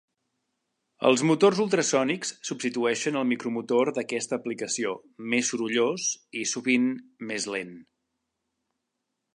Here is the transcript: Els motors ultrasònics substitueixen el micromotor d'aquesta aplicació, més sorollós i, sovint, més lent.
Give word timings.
Els 1.09 1.23
motors 1.31 1.59
ultrasònics 1.65 2.31
substitueixen 2.49 3.19
el 3.21 3.27
micromotor 3.33 3.93
d'aquesta 3.99 4.41
aplicació, 4.41 4.95
més 5.35 5.53
sorollós 5.53 6.09
i, 6.43 6.49
sovint, 6.55 6.91
més 7.33 7.49
lent. 7.57 7.77